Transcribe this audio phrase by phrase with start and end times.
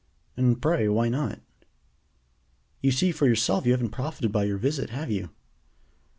[0.35, 1.41] "And, pray, why not?"
[2.81, 5.29] "You see for yourself you haven't profited by your visit, have you?"